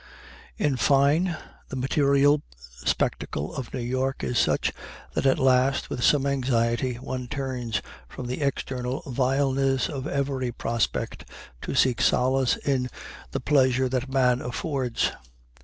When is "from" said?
8.09-8.25